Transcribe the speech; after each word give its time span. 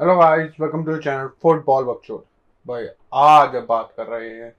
Hello 0.00 0.14
guys 0.16 0.56
welcome 0.60 0.84
to 0.84 0.96
channel 1.02 1.28
football 1.42 1.84
बकचोद 1.84 2.24
भाई, 2.66 2.86
आज 3.14 3.54
अब 3.56 3.66
बात 3.68 3.92
कर 3.96 4.06
रहे 4.06 4.28
हैं 4.30 4.50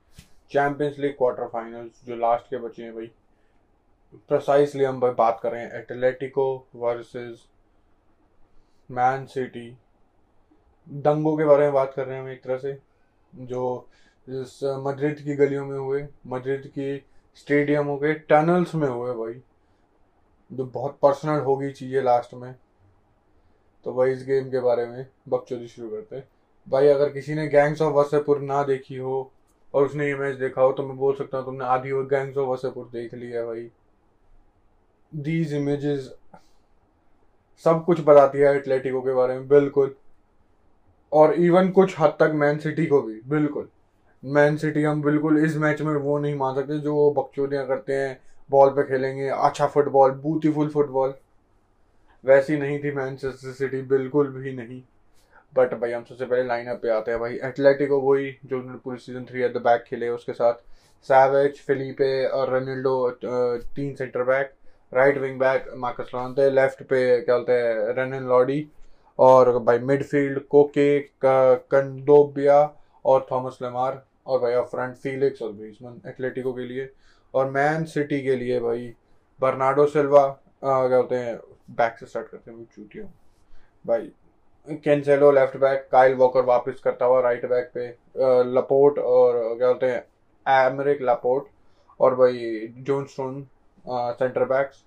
चैंपियंस 0.52 0.96
लीग 1.00 1.12
क्वार्टर 1.18 1.48
फाइनल्स 1.48 2.06
जो 2.06 2.16
लास्ट 2.16 2.46
के 2.46 2.58
बचे 2.58 2.84
हैं 2.84 2.94
भाई। 2.96 3.06
प्रिसाइसली 4.30 4.84
हम 4.84 5.00
भाई 5.00 5.12
बात 5.18 5.40
कर 5.44 5.52
रहे 5.52 5.62
हैं 5.62 5.80
एटलेटिको 5.82 6.48
वर्सेस 6.76 7.46
मैन 8.90 9.26
सिटी 9.26 9.70
दंगों 10.88 11.38
के 11.38 11.46
बारे 11.46 11.64
में 11.64 11.74
बात 11.74 11.94
कर 11.96 12.06
रहे 12.06 12.16
हैं 12.16 12.24
हम 12.24 12.30
एक 12.30 12.44
तरह 12.44 12.58
से, 12.58 12.78
जो 13.34 13.88
इस 14.28 14.60
मद्रिद 14.88 15.22
की 15.26 15.36
गलियों 15.36 15.66
में 15.66 15.78
हुए 15.78 16.06
मद्रिद 16.28 16.72
की 16.78 17.04
स्टेडियमों 17.38 17.98
के 17.98 18.14
टनल्स 18.14 18.76
में 18.76 18.88
हुए 18.88 19.14
भाई। 19.16 19.42
जो 20.52 20.66
बहुत 20.66 20.98
पर्सनल 21.02 21.40
होगी 21.42 21.72
चीज़ें 21.72 22.02
लास्ट 22.04 22.34
में। 22.34 22.54
तो 23.88 23.94
भाई 23.94 24.12
इस 24.12 24.24
गेम 24.28 24.50
के 24.52 24.60
बारे 24.60 24.86
में 24.86 25.06
बकचोदी 25.30 25.68
शुरू 25.68 25.90
करते 25.90 26.16
हैं। 26.16 26.24
भाई 26.68 26.88
अगर 26.88 27.10
किसी 27.10 27.36
ने 27.36 27.48
गैंग्स 27.48 27.82
ऑफ़ 27.82 27.94
वसेपुर 27.96 28.40
ना 28.40 28.62
देखी 28.64 28.96
हो 28.96 29.20
और 29.74 29.86
उसने 29.86 30.16
मैच 30.16 30.36
देखा 30.38 30.62
हो 30.62 30.72
तो 30.72 30.84
मैं 30.84 30.96
बोल 30.98 31.14
सकता 31.16 31.38
हूँ 31.38 31.46
तुमने 31.46 31.66
आधी 31.66 31.92
वो 31.92 32.04
गैंग्स 32.06 32.38
ऑफ़ 32.38 32.50
वसेपुर 32.50 32.90
देख 32.94 33.14
लिया 33.14 33.44
भाई। 33.46 33.62
दीज 35.12 35.54
इमेजेस 35.54 36.10
सब 37.66 37.84
कुछ 37.86 38.02
बताती 38.02 38.38
है 38.38 38.54
एटलेटिको 38.56 39.02
के 39.02 39.14
बारे 39.14 39.34
में, 39.34 39.48
बिल्कुल। 39.48 39.94
और 41.12 41.34
इवन 41.36 41.70
कुछ 41.70 41.96
हद 42.00 42.18
तक 42.20 42.32
मैन 42.34 42.58
सिटी 42.58 42.86
को 42.86 43.02
भी, 43.02 43.20
बिल्कुल। 43.28 43.68
मैन 44.24 44.58
सिटी 44.58 44.84
हम 44.84 45.02
बिल्कुल 45.02 45.38
इस 45.46 45.56
मैच 45.58 45.82
में 45.82 45.94
वो 45.94 46.18
नहीं 46.18 46.36
मान 46.36 46.56
सकते 46.56 46.80
जो 46.80 46.96
वो 46.96 47.10
बकचोदियाँ 47.14 47.66
करते 47.68 47.94
हैं 47.94 48.20
बॉल 48.50 48.70
पे 48.70 48.84
खेलेंगे 48.84 49.30
अच्छा 49.30 49.68
फुटबॉल 49.68 50.12
ब्यूटीफुल 50.12 50.70
फुटबॉल 50.70 51.14
वैसी 52.24 52.58
नहीं 52.58 52.80
थी 52.80 52.92
मैनचेस्टर 52.94 53.52
सिटी 53.54 53.82
बिल्कुल 53.88 54.28
भी 54.30 54.54
नहीं। 54.54 54.82
बट 55.54 55.74
भाई, 55.74 55.92
हम 55.92 56.04
सबसे 56.04 56.26
पहले 56.26 56.44
लाइनअप 56.48 56.80
पे 56.82 56.90
आते 56.90 57.12
हैं 57.12 57.20
भाई। 57.20 57.36
एथलेटिको 57.44 58.00
वही, 58.02 58.36
जो 58.46 58.58
उन्होंने 58.58 58.80
पूरी 58.84 58.98
season 58.98 59.26
three 59.26 59.42
at 59.44 59.54
the 59.54 59.62
back 59.64 59.84
खेले 59.84 60.10
उसके 60.10 60.34
साथ। 60.34 60.54
सैवेज 61.10 61.60
फिलिपे 61.68 62.26
और 62.28 62.54
रेनिल्डो 62.54 63.10
तीन 63.22 63.94
centre 63.96 64.24
back 64.24 64.54
right 64.92 65.18
wing 65.18 65.40
back 65.40 65.66
Marcos 65.78 66.12
Llorente 66.14 66.50
left 66.52 66.84
पे 66.84 67.00
क्या 67.22 67.36
बोलते 67.36 67.54
हैं 67.54 67.94
रेनन 67.96 68.28
लॉडी 68.28 68.68
और 69.20 69.58
भाई 69.60 69.80
मिडफील्ड 69.82 70.40
कोके 70.50 71.00
कंडोबिया 71.26 72.60
और 73.06 73.26
थॉमस 73.32 73.58
लेमार 73.62 74.04
और 74.28 74.40
भाई 74.40 74.62
फ्रंट 74.72 74.96
फीलिक्स 74.96 75.42
और 75.42 75.52
ग्रीजमन 75.54 76.02
एथलेटिको 76.10 76.54
के 76.54 76.66
लिए। 76.68 76.90
और 77.34 77.50
मैन 77.52 77.84
सिटी 77.86 78.22
के 78.24 78.36
लिए 78.36 78.60
भाई 78.60 78.88
बर्नाडो 79.42 79.86
सिल्वा 79.88 80.28
क्या 80.64 80.88
बोलते 80.88 81.16
हैं 81.16 81.38
बैक 81.70 81.98
से 82.00 82.06
स्टार्ट 82.06 82.28
करते 82.28 82.52
हैं। 82.52 82.64
चूटियों 82.76 83.06
भाई 83.88 84.12
Cancelo 84.84 85.32
left 85.32 85.58
back 85.58 85.88
Kyle 85.92 86.14
Walker 86.16 86.44
वापस 86.46 86.80
करता 86.84 87.06
हुआ 87.06 87.22
राइट 87.22 87.46
बैक 87.50 87.72
पे 87.74 87.88
लपोर्ट 88.56 88.98
और 89.00 89.38
क्या 89.58 89.68
बोलते 89.68 89.92
हैं 89.92 90.66
एमरिक 90.66 91.02
लपोर्ट 91.02 91.46
और 92.00 92.16
भाई 92.16 92.68
John 92.88 93.06
Stone 93.06 93.42
centre 93.86 94.46
backs 94.46 94.84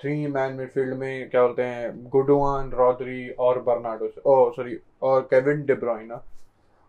three 0.00 0.26
man 0.26 0.52
midfield 0.54 0.94
में 0.94 1.28
क्या 1.30 1.42
बोलते 1.42 1.62
हैं 1.62 2.08
गुडवान 2.10 2.70
रॉदरी 2.72 3.28
और 3.40 3.58
बर्नाडो 3.62 4.08
ओ 4.26 4.50
सॉरी 4.56 4.78
और 5.02 5.20
केविन 5.30 5.62
डिब्रोइना 5.66 6.22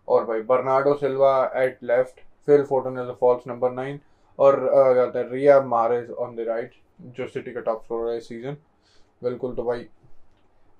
और 0.08 0.24
भाई 0.26 0.40
Bernardo 0.50 0.94
Silva 0.96 1.34
at 1.56 1.78
left 1.82 2.20
Phil 2.48 2.64
Foden 2.64 2.98
as 2.98 3.08
a 3.08 3.16
false 3.20 3.46
number 3.48 3.72
nine 3.72 4.00
और 4.38 4.58
क्या 4.60 4.94
बोलते 4.94 5.18
हैं 5.18 5.30
Riyad 5.30 5.60
Mahrez 5.66 6.10
on 6.10 6.34
the 6.36 6.46
right 6.48 6.74
जो 7.16 7.26
सिटी 7.28 7.52
का 7.52 7.60
टॉप 7.60 7.82
स्कोर 7.84 8.10
है 8.10 8.18
सीज़न 8.20 8.56
बिल्कुल 9.24 9.54
तो 9.54 9.64
भाई 9.64 9.86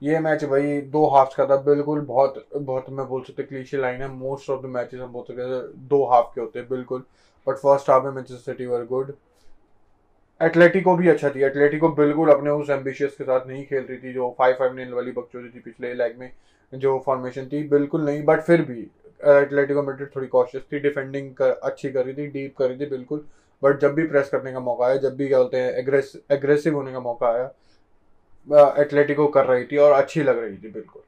ये 0.03 0.19
मैच 0.21 0.45
भाई 0.45 0.81
दो 0.93 1.07
हाफ़ 1.09 1.35
का 1.37 1.47
था 1.47 1.57
बिल्कुल 1.65 2.01
बहुत 2.07 2.45
बहुत 2.55 2.91
मैं 2.91 3.07
बोल 3.09 3.23
सकते 3.23 3.43
क्लीशी 3.43 3.77
लाइन 3.77 4.01
है 4.03 4.09
मोस्ट 4.11 4.51
ऑफ़ 4.51 4.63
द 4.63 4.67
मैचेस 4.71 5.01
हम 5.01 5.13
बोल 5.13 5.25
सकते 5.29 5.77
दो 5.89 6.05
हाफ़ 6.07 6.35
के 6.35 6.41
होते 6.41 6.59
हैं 6.59 6.69
बिल्कुल। 6.69 7.05
बट 7.47 7.57
फ़र्स्ट 7.59 7.91
हाफ़ 7.91 8.05
में 8.05 8.11
matches 8.13 8.45
City 8.45 8.67
were 8.67 8.85
good 8.87 9.15
Atletico 10.41 10.95
भी 10.97 11.09
अच्छा 11.09 11.29
थी 11.31 11.43
एटलेटिको 11.45 11.89
बिल्कुल 11.95 12.31
अपने 12.31 12.51
उस 12.51 12.71
एम्बिशियस 12.71 13.15
के 13.17 13.25
साथ 13.25 13.47
नहीं 13.47 13.65
खेल 13.67 13.85
रही 13.85 13.99
थी 13.99 14.13
जो 14.13 14.35
फाइव 14.39 14.55
फाइव 14.59 14.75
नील 14.75 14.93
वाली 14.93 15.13
बकचोदी 15.13 15.49
थी 15.49 15.61
पिछले 15.61 15.93
लेग 15.95 16.17
में 16.19 16.31
जो 16.73 16.99
फॉर्मेशन 17.07 17.47
थी 17.49 17.63
बिल्कुल 17.69 18.05
नहीं। 18.05 18.23
बट 18.25 18.41
फिर 18.43 18.63
भी 18.63 18.81
एटलेटिको 18.81 19.83
मेड्रिड 19.83 20.09
थोड़ी 20.17 20.27
कॉशियस 20.29 20.65
थी 20.73 20.79
डिफेंडिंग 20.79 21.33
कर, 21.35 21.51
अच्छी 21.53 21.91
कर 21.91 22.05
रही 22.05 22.15
थी 22.15 22.27
डीप 22.29 22.57
कर 22.59 22.69
रही 22.69 22.79
थी 22.81 22.87
बिल्कुल। 22.87 23.25
बट 23.63 23.79
जब 23.81 23.95
भी 23.95 24.05
प्रेस 24.07 24.29
करने 24.29 24.53
का 24.53 24.61
मौका 24.61 24.87
आया 24.87 24.97
जब 24.99 25.17
भी 25.17 25.29
क्या 25.29 25.39
बोलते 25.39 25.57
हैं 25.57 25.73
एग्रेसिव 26.33 26.75
होने 26.77 26.93
का 26.93 27.01
मौका 27.01 27.29
आया 27.29 27.51
एथलेटिको 28.49 29.27
कर 29.29 29.45
रही 29.47 29.65
थी 29.65 29.77
और 29.77 29.93
अच्छी 29.93 30.23
लग 30.23 30.39
रही 30.39 30.57
थी, 30.59 30.71
बिल्कुल। 30.71 31.03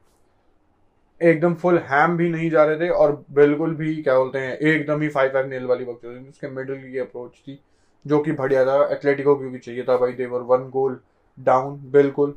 एकदम 1.20 1.54
फुल 1.54 1.78
हैम 1.78 2.16
भी 2.16 2.28
नहीं 2.28 2.50
जा 2.50 2.64
रहे 2.64 2.76
थे 2.80 2.88
और 2.88 3.24
बिल्कुल 3.30 3.74
भी, 3.74 4.02
क्या 4.02 4.18
बोलते 4.18 4.38
हैं, 4.38 4.56
एकदम 4.58 5.02
ही 5.02 5.08
फाइव 5.08 5.32
फाइव 5.32 5.46
नील 5.46 5.64
वाली 5.64 5.84
वक्त 5.84 6.04
थी। 6.04 6.28
उसके 6.28 6.48
मिडिल 6.48 6.90
की 6.92 6.98
अप्रोच 6.98 7.36
थी, 7.38 7.58
जो 8.04 8.18
कि 8.18 8.32
बढ़िया 8.32 8.64
था। 8.64 8.82
एथलेटिको 8.92 9.34
को 9.34 9.48
भी 9.50 9.58
चाहिए 9.58 9.82
था, 9.82 9.96
भाई। 9.96 10.12
देवर 10.12 10.40
वन 10.40 10.68
गोल 10.70 10.98
डाउन 11.38 11.78
बिल्कुल। 11.90 12.34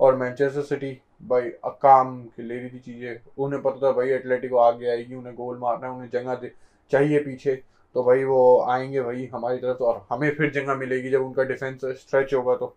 और 0.00 0.16
मैनचेस्टर 0.16 0.62
सिटी 0.62 0.98
भाई, 1.22 1.50
काम 1.82 2.28
ले 2.40 2.58
रही 2.58 2.68
थी 2.70 2.78
चीज़ें। 2.78 3.18
उन्हें 3.38 3.62
पता 3.62 3.86
था, 3.86 3.92
भाई 3.92 4.10
एथलेटिको 4.10 4.56
आगे 4.58 4.88
आएगी, 4.88 5.14
उन्हें 5.14 5.34
गोल 5.34 5.58
मारना 5.58 5.86
है, 5.86 5.92
उन्हें 5.92 6.08
जगह 6.10 6.34
दे, 6.34 6.50
चाहिए 6.90 7.18
पीछे। 7.18 7.54
तो 7.94 8.02
भाई, 8.04 8.24
वो 8.24 8.60
आएँगे 8.62 9.00
भाई, 9.00 9.26
हमारी 9.34 9.58
तरफ़ 9.58 9.82
और 9.82 10.04
हमें 10.10 10.30
फिर 10.30 10.50
जगह 10.50 10.74
मिलेगी 10.74 11.10
जब 11.10 11.22
उनका 11.22 11.42
डिफेंस 11.44 11.84
स्ट्रेच 12.00 12.34
होगा 12.34 12.54
तो। 12.56 12.74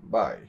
बाय 0.00 0.48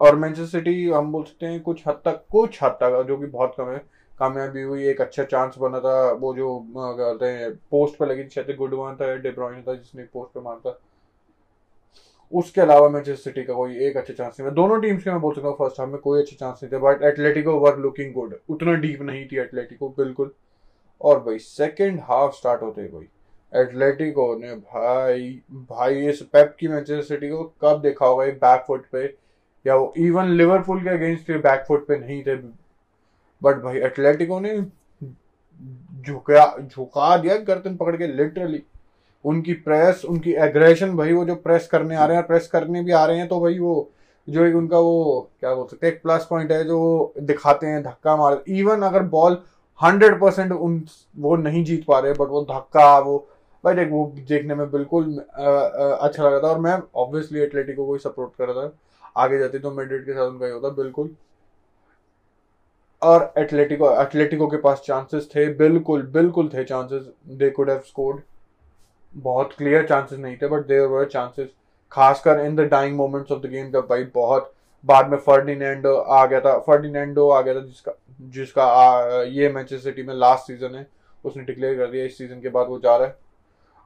और 0.00 0.16
मैनचेस्टर 0.16 0.58
सिटी 0.58 0.88
हम 0.90 1.12
बोल 1.12 1.22
सकते 1.24 1.46
हैं, 1.46 1.60
कुछ 1.62 1.82
हद 1.88 2.00
तक, 2.04 2.24
कुछ 2.30 2.62
हद 2.62 2.78
तक, 2.82 3.04
जो 3.08 3.16
कि 3.18 3.26
बहुत 3.26 3.54
कम 3.58 3.70
है, 3.70 3.78
कामयाबी 4.18 4.62
हुई, 4.62 4.86
एक 4.88 5.00
अच्छा 5.00 5.24
चांस 5.24 5.54
बना 5.58 5.80
था, 5.80 6.10
वो 6.12 6.34
जो 6.34 6.58
कहते 6.76 7.26
हैं 7.26 7.50
पोस्ट 7.70 7.98
पे 7.98 8.06
लगी 8.06 8.24
थी, 8.24 8.28
शायद 8.28 8.56
गुडवान 8.56 8.96
था 8.96 9.14
डेब्रॉइन 9.16 9.62
था, 9.62 9.74
जिसने 9.74 10.02
पोस्ट 10.04 10.34
पे 10.34 10.40
मारा 10.40 10.70
था। 10.70 10.78
उसके 12.32 12.60
अलावा 12.60 12.88
मैनचेस्टर 12.88 13.22
सिटी 13.22 13.42
का 13.44 13.54
कोई 13.54 13.76
एक 13.86 13.96
अच्छा 13.96 14.14
चांस 14.14 14.40
नहीं 14.40 14.50
दोनों 14.54 14.80
टीम्स 14.80 15.04
के 15.04 15.10
मैं 15.10 15.20
बोल 15.20 15.34
सकता 15.34 15.48
हूँ 15.48 15.56
फ़र्स्ट 15.58 15.80
हाफ़ 15.80 15.88
में 15.90 15.98
कोई 16.00 16.20
अच्छे 16.20 16.36
चांस 16.36 16.60
नहीं 16.62 16.72
थे 16.72 16.78
but 16.78 17.02
Atletico 17.02 17.58
were 17.60 17.78
looking 17.78 18.12
good 18.14 18.34
उतना 18.48 18.72
डीप 18.74 19.02
नहीं 19.02 19.24
थी 19.26 19.38
एटलेटिको 19.40 19.88
बिल्कुल। 19.98 20.32
और 21.00 21.20
भाई 21.24 21.38
सेकेंड 21.38 22.00
हाफ़ 22.00 22.34
स्टार्ट 22.36 22.62
होते 22.62 22.82
भाई। 22.88 23.08
एटलेटिको 23.52 24.34
ने 24.38 24.54
भाई 24.54 25.30
भाई, 25.52 26.06
इस 26.08 26.22
पेप 26.22 26.54
की 26.60 26.68
मैनचेस्टर 26.68 27.02
सिटी 27.04 27.28
को 27.30 27.42
कब 27.62 27.80
देखा 27.82 28.06
होगा 28.06 28.24
एक 28.24 28.34
बैक 28.36 28.64
फुट 28.66 28.86
पे? 28.92 29.06
या 29.66 29.74
वो 29.74 29.92
इवन 29.98 30.28
लिवरपूल 30.30 30.82
के 30.82 30.90
अगेंस्ट 30.90 31.30
बैक 31.32 31.64
फुट 31.68 31.86
पे 31.86 31.98
नहीं 31.98 32.22
थे 32.22 32.36
बट 33.42 33.62
भाई 33.62 33.78
एटलेटिको 33.80 34.40
ने 34.40 34.60
झुका 36.02 36.46
झुका 36.60 37.16
दिया 37.16 37.36
गर्दन 37.44 37.76
पकड़ 37.76 37.96
के 37.96 38.06
लिटरली 38.06 38.62
उनकी 39.24 39.52
प्रेस 39.66 40.04
उनकी 40.04 40.32
एग्रेशन 40.40 40.96
भाई 40.96 41.12
वो 41.12 41.24
जो 41.24 41.34
प्रेस 41.36 41.68
करने 41.68 41.96
आ 41.96 42.04
रहे 42.06 42.16
हैं 42.16 42.26
प्रेस 42.26 42.48
करने 42.48 42.82
भी 42.82 42.92
आ 42.92 43.04
रहे 43.04 43.18
हैं 43.18 43.28
तो 43.28 43.40
भाई 43.40 43.58
वो 43.58 43.90
जो 44.28 44.44
एक 44.44 44.54
उनका 44.56 44.78
वो, 44.78 45.28
क्या 45.40 45.54
बोल 45.54 45.66
सकते 45.66 45.86
हैं, 45.86 45.92
एक 45.94 46.02
प्लस 46.02 46.26
पॉइंट 46.30 46.50
है 46.52 46.64
जो 46.64 47.12
दिखाते 47.20 47.66
हैं, 47.66 47.82
धक्का 47.82 48.16
मार 48.16 48.42
इवन 48.48 48.82
अगर 48.82 49.02
बॉल 49.04 49.38
हंड्रेड 49.80 50.20
परसेंट 50.20 50.52
उन, 50.52 50.82
वो 51.16 51.36
नहीं 51.36 51.64
जीत 51.64 51.84
पा 51.84 51.98
रहे 51.98 52.12
बट 52.12 52.28
वो 52.28 52.42
धक्का, 52.50 52.98
वो, 52.98 53.18
भाई 53.64 53.74
देख, 53.74 53.90
वो 53.90 54.12
देखने 54.28 54.54
में 54.54 54.70
बिल्कुल 54.70 55.16
अच्छा 55.16 56.22
लगा 56.22 56.40
था, 56.40 56.48
और 56.48 56.58
मैं 56.58 56.78
ऑब्वियसली 56.96 57.40
एटलेटिको 57.40 57.86
को 57.86 57.92
ही 57.92 57.98
सपोर्ट 57.98 58.30
कर 58.38 58.48
रहा 58.48 58.66
था। 58.66 58.72
आगे 59.16 59.38
जाते 59.38 59.58
तो 59.58 59.70
मेड्रिड 59.70 60.04
के 60.06 60.12
साथ 60.12 60.28
उनका 60.28 60.46
ही 60.46 60.52
होता 60.52 60.68
बिल्कुल। 60.74 61.14
और 63.02 63.32
एटलेटिको 63.38 63.90
एटलेटिको 64.02 64.46
के 64.46 64.56
पास 64.56 64.82
चांसेस 64.86 65.28
थे 65.34 65.46
बिल्कुल 65.54 66.02
बिल्कुल 66.12 66.48
थे 66.48 66.64
chances 66.64 67.02
they 67.38 67.50
could 67.50 67.70
have 67.70 67.80
scored 67.86 68.20
बहुत 69.14 69.52
क्लियर 69.58 69.86
चांसेस 69.86 70.18
नहीं 70.18 70.36
थे 70.36 70.48
बट 70.48 70.66
देर 70.66 70.86
वर 70.88 71.04
चांसेस 71.08 71.48
खासकर 71.92 72.40
in 72.40 72.56
the 72.56 72.60
dying 72.70 72.96
moments 72.96 73.32
of 73.32 73.42
the 73.42 73.50
game 73.50 73.70
जब 73.72 73.86
भाई 73.90 74.04
बहुत 74.14 74.52
बाद 74.84 75.08
में 75.10 75.16
फर्डिनेंडो 75.18 75.94
आ 75.94 76.24
गया 76.26 76.40
था। 76.40 76.58
फर्डिनेंडो 76.58 77.28
आ 77.28 77.40
गया 77.40 77.54
था 77.54 77.60
जिसका 77.60 77.92
जिसका 78.34 78.64
आ, 78.64 79.22
ये 79.22 79.48
मैनचेस्टर 79.48 79.90
सिटी 79.90 80.02
में 80.02 80.14
लास्ट 80.14 80.46
सीज़न 80.46 80.74
है। 80.74 80.86
उसने 81.24 81.42
डिक्लेयर 81.44 81.76
कर 81.76 81.90
दिया 81.90 82.04
इस 82.04 82.18
सीज़न 82.18 82.40
के 82.40 82.48
बाद 82.48 82.66
वो 82.68 82.78
जा 82.80 82.96
रहा 82.96 83.06
है। 83.06 83.16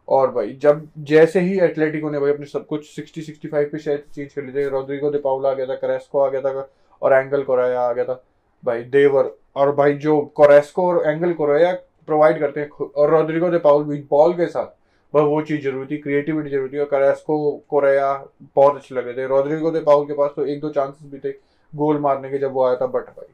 और 0.09 0.31
भाई, 0.31 0.53
जब 0.53 0.87
जैसे 1.01 1.41
ही 1.41 1.59
एथलेटिको 1.61 2.11
ने 2.11 2.19
भाई, 2.19 2.31
अपने 2.31 2.47
सब 2.47 2.67
कुछ 2.67 2.87
सिक्सटी 2.87 3.23
सिक्सटी 3.23 3.49
फाइव 3.49 3.69
पे 3.73 3.79
शायद 3.79 4.05
चेंज 4.15 4.33
कर 4.33 4.53
थे 4.55 4.69
रोड्रिगो 4.69 5.11
दे 5.11 5.19
पाउला 5.21 5.51
आ 5.51 5.55
गया 5.55 5.67
था 5.67 5.75
करेस्को 5.77 6.21
आ 6.21 6.29
गया 6.29 6.41
था, 6.43 6.69
और 7.03 7.13
एंगल 7.13 7.43
कोराया 7.43 7.81
आ 7.81 7.93
गया 7.93 8.05
था। 8.05 8.23
भाई 8.65 8.83
देवर 8.91 9.31
और 9.57 9.75
भाई, 9.75 9.95
जो 9.95 10.21
कोरेस्को 10.37 10.87
और 10.89 11.07
एंगल 11.07 11.33
कोराया 11.35 11.73
प्रोवाइड 12.09 12.39
करते 12.41 12.61
हैं 12.61 12.69
और 12.87 13.11
रोड्रिगो 13.11 13.51
दे 13.51 13.59
पाउल 13.61 13.85
भी 13.85 14.01
बॉल 14.11 14.33
के 14.35 14.47
साथ 14.49 14.67
बस 15.15 15.23
वो 15.23 15.41
चीज़ 15.43 15.63
ज़रूरी 15.63 15.87
थी 15.87 15.97
क्रिएटिविटी 15.99 16.51
ज़रूरी 16.51 16.73
थी, 16.73 16.79
और 16.79 16.87
करेस्को 16.87 17.51
कोराया 17.69 18.13
बहुत 18.57 18.77
अच्छे 18.77 18.95
लगे 18.95 19.13
थे। 19.15 19.27
रोड्रिगो 19.27 19.71
दे 19.71 19.81
पाउल 19.83 20.07
के 20.07 20.13
पास 20.15 20.31
तो 20.37 20.47
एक 20.47 20.61
दो 20.61 20.69
चांसेस 20.71 21.11
भी 21.11 21.19
थे 21.21 21.33
गोल 21.73 21.99
मारने 22.01 22.31
के 22.31 22.39
जब 22.39 22.53
वो 22.53 22.65
आया 22.65 22.77
था 22.77 22.87
बट 22.89 23.09
भाई, 23.09 23.33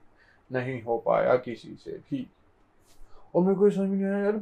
नहीं 0.51 0.81
हो 0.83 0.97
पाया 1.07 1.35
किसी 1.39 1.75
से 1.77 1.91
भी। 1.91 2.27
और 3.35 3.43
मेरे 3.43 3.55
को 3.55 3.71
समझ 3.71 3.89
नहीं 3.91 4.05
आया, 4.05 4.19
यार 4.19 4.41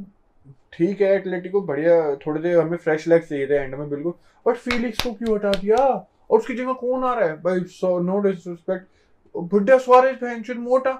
ठीक 0.73 1.01
है 1.01 1.15
एटलेटिको 1.15 1.61
बढ़िया, 1.63 2.15
थोड़ी 2.17 2.41
देर 2.43 2.59
हमें 2.59 2.77
फ्रेश 2.79 3.07
लेग 3.09 3.23
चाहिए 3.23 3.47
थे 3.47 3.55
एंड 3.55 3.75
में, 3.75 3.89
बिल्कुल। 3.91 4.13
बट 4.47 4.57
फीलिक्स 4.57 5.03
को 5.05 5.13
क्यों 5.13 5.35
हटा 5.35 5.51
दिया? 5.53 5.77
और 6.31 6.39
उसकी 6.39 6.55
जगह 6.55 6.73
कौन 6.75 7.05
आ 7.05 7.13
रहा 7.15 7.29
है? 7.29 7.37
भाई 7.43 7.61
सो 7.73 7.99
नो 8.01 8.19
डिसरिस्पेक्ट 8.21 8.87
बुड्ढा 9.35 9.79
सुआरेज 9.79 10.17
पेंशन 10.17 10.59
मोटा। 10.61 10.93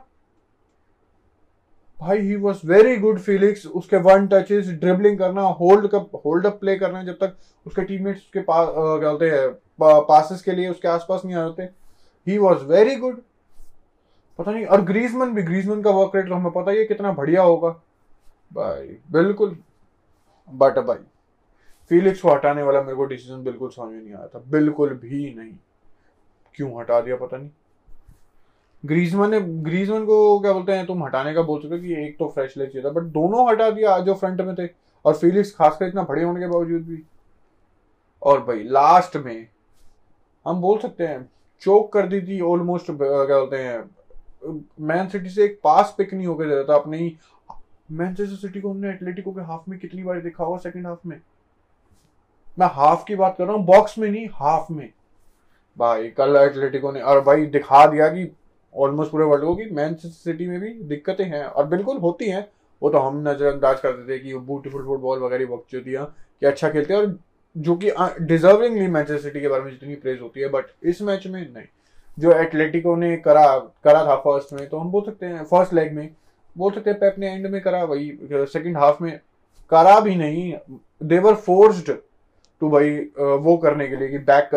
भाई 1.99 2.19
he 2.21 2.37
was 2.37 2.67
very 2.67 2.97
good 2.97 3.19
Felix 3.21 3.67
उसके 3.69 3.97
वन 3.99 4.27
टचेस 4.29 4.69
ड्रिबलिंग 4.71 5.19
करना 5.19 5.43
होल्ड 5.61 5.95
होल्ड 5.95 6.47
अप 6.47 6.59
प्ले 6.61 6.77
करना, 6.79 7.03
जब 7.03 7.15
तक 7.15 7.37
उसके 7.67 7.83
टीममेट्स 7.85 8.21
उसके 8.21 8.41
पास 8.41 8.69
क्या 8.71 9.11
बोलते 9.11 9.31
हैं 9.31 9.49
पासिस 9.81 10.43
के 10.43 10.53
लिए 10.53 10.69
उसके 10.69 10.89
आसपास 10.89 11.23
नहीं 11.25 11.37
आ 11.37 11.43
होते 11.43 11.63
ही 12.27 12.39
वॉज़ 12.39 12.65
वेरी 12.65 12.97
गुड 12.97 13.21
पता 14.39 14.51
नहीं, 14.51 14.65
और 14.67 14.81
ग्रीजमन 14.83 15.35
भी 15.35 15.43
ग्रीजमन 15.43 15.83
का 15.83 15.91
वर्क 15.91 16.17
रेट 16.17 16.29
तो 16.29 16.35
हमें 16.35 16.53
पता 16.53 16.71
ही 16.71 16.79
है 16.79 16.85
कितना 16.85 17.13
बढ़िया 17.13 17.43
होगा। 17.43 17.75
भाई, 18.53 18.97
बिल्कुल। 19.13 19.57
बट 20.49 20.79
भाई 20.79 20.99
फीलिक्स 21.91 22.21
को 22.21 22.31
हटाने 22.31 22.63
वाला 22.63 22.81
मेरे 22.83 22.97
को 22.97 23.05
डिसीज़न 23.05 23.43
बिल्कुल 23.45 23.71
समझ 23.71 23.93
में 23.93 24.03
नहीं 24.03 24.15
आया 24.15 24.27
था। 24.27 24.43
बिल्कुल 24.49 24.95
भी 24.95 25.35
नहीं। 25.35 25.53
क्यों 26.55 26.81
हटा 26.81 27.01
दिया 27.01 27.17
पता 27.17 27.37
नहीं। 27.37 27.51
ग्रीजमन 28.85 29.31
ने 29.31 29.41
ग्रीजमन 29.41 30.05
को 30.05 30.39
क्या 30.41 30.53
बोलते 30.53 30.73
हैं, 30.73 30.87
तुम 30.87 31.05
हटाने 31.05 31.35
का 31.35 31.43
बोल 31.43 31.61
सकते 31.63 31.79
कि 31.81 31.95
एक 32.07 32.17
तो 32.19 32.29
फ्रेश 32.29 32.57
लेग 32.57 32.69
चाहिए 32.69 32.85
था। 32.85 32.91
बट 32.91 33.03
दोनों 33.13 33.49
हटा 33.51 33.71
दिया, 33.71 33.99
जो 33.99 34.15
फ्रंट 34.15 34.41
में 34.41 34.55
थे। 34.55 34.69
और 35.05 35.15
फीलिक्स 35.15 35.55
खासकर 35.55 35.87
इतना 35.87 36.03
बड़े 36.03 36.23
होने 36.23 36.41
के 36.41 36.47
बावजूद 36.47 36.83
भी। 36.83 37.03
और 38.23 38.41
भाई 38.45 38.63
लास्ट 38.63 39.17
में 39.17 39.47
हम 40.47 40.61
बोल 40.61 40.79
सकते 40.79 41.07
हैं 41.07 41.29
चोक 41.63 41.93
कर 41.93 42.07
दी 42.07 42.21
थी 42.23 42.41
ऑलमोस्ट 42.41 42.87
क्या 42.87 43.39
बोलते 43.39 43.57
हैं 43.57 43.91
मैन 44.81 45.09
सिटी 45.09 45.31
से 45.31 45.45
एक 45.45 45.59
पास 45.65 45.95
पिक 45.99 46.15
नहीं 46.15 46.27
होकर 46.27 46.49
देता 46.49 46.73
था। 46.73 46.79
अपने 46.79 46.99
ही 46.99 47.17
मैनचेस्टर 47.89 48.37
सिटी 48.37 48.61
को, 48.61 48.71
हमने 48.71 48.89
एटलेटिको 48.91 49.33
के 49.33 49.41
हाफ़ 49.41 49.71
में 49.71 49.79
कितनी 49.79 50.03
बार 50.03 50.21
देखा 50.21 50.45
होगा 50.45 50.59
सेकंड 50.59 50.87
हाफ़ 50.87 51.09
में? 51.09 51.21
मैं 52.59 52.67
हाफ़ 52.67 53.05
की 53.05 53.15
बात 53.15 53.35
कर 53.39 53.45
रहा 53.45 53.57
हूँ 53.57 53.65
बॉक्स 53.65 53.99
में 53.99 54.09
नहीं 54.11 54.27
हाफ़ 54.35 54.73
में। 54.73 54.91
भाई, 55.79 56.09
कल 56.09 56.37
एटलेटिको 56.37 56.93
ने, 56.93 57.01
और 57.01 57.21
भाई, 57.21 57.47
दिखा 57.47 57.87
दिया 57.87 58.09
कि 58.09 58.31
ऑलमोस्ट 58.75 59.13
पूरे 59.13 59.25
वर्ल्ड 59.25 59.45
को 59.45 59.55
कि 59.57 59.65
मैनचेस्टर 59.65 60.09
सिटी 60.09 60.47
में 60.47 60.61
भी 60.61 60.71
दिक्कतें 60.85 61.25
हैं, 61.25 61.45
और 61.45 61.67
बिल्कुल 61.67 61.99
होती 61.99 62.29
हैं। 62.31 62.49
वो 62.83 62.91
तो 62.91 62.99
हम 62.99 63.21
नजरअंदाज 63.29 63.81
करते 63.81 64.09
थे 64.09 64.19
कि 64.19 64.33
वो 64.33 64.41
ब्यूटीफुल 64.41 64.85
फुटबॉल 64.85 65.19
वगैरह 65.19 65.55
वक्त 65.55 65.73
जो 65.73 65.81
दिया, 65.81 66.05
कि 66.05 66.47
अच्छा 66.47 66.69
खेलते 66.71 66.95
हैं, 66.95 67.01
और 67.01 67.19
जो 67.57 67.77
कि 67.77 67.91
डिजर्विंगली 68.21 68.87
मैनचेस्टर 68.87 69.23
सिटी 69.23 69.41
के 69.41 69.49
बारे 69.49 69.63
में 69.63 69.71
जितनी 69.71 69.95
प्रेज 69.95 70.21
होती 70.21 70.41
है 70.41 70.49
बट 70.49 70.65
इस 70.83 71.03
मैच 71.03 71.27
में 71.27 71.41
नहीं। 71.43 71.67
जो 72.19 72.33
एटलेटिको 72.33 72.97
ने 72.97 73.17
करा 73.17 73.47
करा 73.85 74.05
था 74.07 74.17
फ़र्स्ट 74.17 74.53
में 74.53 74.69
तो 74.69 74.79
हम 74.79 74.91
बोल 74.91 75.05
सकते 75.05 75.27
हैं 75.27 75.45
फ़र्स्ट 75.45 75.73
लेग 75.75 75.93
में 75.93 76.09
बोल 76.57 76.73
सकते 76.73 76.91
हैं 76.91 76.99
पेप 76.99 77.19
ने 77.19 77.31
एंड 77.31 77.47
में 77.47 77.61
करा, 77.61 77.83
वही 77.85 78.19
सेकंड 78.33 78.77
हाफ़ 78.77 79.03
में 79.03 79.19
करा 79.73 79.99
भी 80.01 80.15
नहीं। 80.17 80.53
देवर 81.03 81.35
फोर्स्ड 81.37 81.91
टू 82.63 82.69
भाई 82.71 82.91
वो 83.19 83.57
करने 83.57 83.87
के 83.89 83.97
लिए 83.97 84.09
कि 84.09 84.19
बैक 84.21 84.51